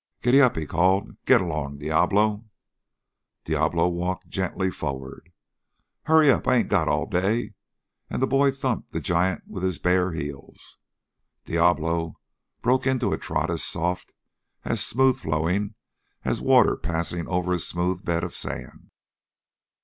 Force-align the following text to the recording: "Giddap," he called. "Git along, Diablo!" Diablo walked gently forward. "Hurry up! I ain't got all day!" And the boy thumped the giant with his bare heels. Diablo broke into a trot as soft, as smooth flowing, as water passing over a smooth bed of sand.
"Giddap," 0.23 0.55
he 0.55 0.65
called. 0.65 1.15
"Git 1.27 1.41
along, 1.41 1.77
Diablo!" 1.77 2.45
Diablo 3.45 3.87
walked 3.87 4.27
gently 4.29 4.71
forward. 4.71 5.31
"Hurry 6.05 6.31
up! 6.31 6.47
I 6.47 6.55
ain't 6.55 6.71
got 6.71 6.87
all 6.87 7.05
day!" 7.05 7.53
And 8.09 8.19
the 8.19 8.25
boy 8.25 8.49
thumped 8.49 8.93
the 8.93 8.99
giant 8.99 9.43
with 9.45 9.61
his 9.61 9.77
bare 9.77 10.13
heels. 10.13 10.79
Diablo 11.45 12.15
broke 12.63 12.87
into 12.87 13.13
a 13.13 13.17
trot 13.19 13.51
as 13.51 13.63
soft, 13.63 14.15
as 14.65 14.83
smooth 14.83 15.17
flowing, 15.19 15.75
as 16.25 16.41
water 16.41 16.75
passing 16.77 17.27
over 17.27 17.53
a 17.53 17.59
smooth 17.59 18.03
bed 18.03 18.23
of 18.23 18.35
sand. 18.35 18.89